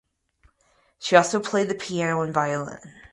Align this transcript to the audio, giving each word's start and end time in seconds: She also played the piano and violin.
She 0.97 1.15
also 1.15 1.39
played 1.39 1.69
the 1.69 1.75
piano 1.75 2.21
and 2.23 2.33
violin. 2.33 2.79